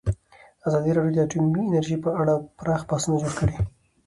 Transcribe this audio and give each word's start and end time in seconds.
ازادي 0.67 0.91
راډیو 0.93 1.13
د 1.15 1.19
اټومي 1.25 1.61
انرژي 1.65 1.97
په 2.05 2.09
اړه 2.21 2.33
پراخ 2.57 2.81
بحثونه 2.89 3.15
جوړ 3.21 3.33
کړي. 3.39 3.55